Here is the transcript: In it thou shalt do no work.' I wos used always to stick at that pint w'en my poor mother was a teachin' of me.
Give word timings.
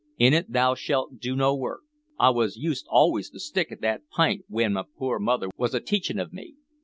In 0.17 0.33
it 0.33 0.51
thou 0.51 0.73
shalt 0.73 1.19
do 1.19 1.35
no 1.35 1.55
work.' 1.55 1.83
I 2.17 2.31
wos 2.31 2.55
used 2.57 2.87
always 2.89 3.29
to 3.29 3.39
stick 3.39 3.71
at 3.71 3.81
that 3.81 4.09
pint 4.09 4.45
w'en 4.49 4.73
my 4.73 4.85
poor 4.97 5.19
mother 5.19 5.49
was 5.57 5.75
a 5.75 5.79
teachin' 5.79 6.17
of 6.17 6.33
me. 6.33 6.55